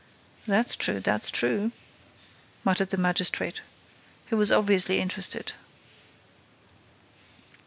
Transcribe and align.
"That's 0.47 0.75
true—that's 0.75 1.29
true," 1.29 1.71
muttered 2.63 2.89
the 2.89 2.97
magistrate, 2.97 3.61
who 4.29 4.37
was 4.37 4.51
obviously 4.51 4.97
interested. 4.99 5.53